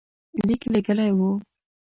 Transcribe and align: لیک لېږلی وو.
لیک 0.47 0.61
لېږلی 0.71 1.09
وو. 1.17 1.29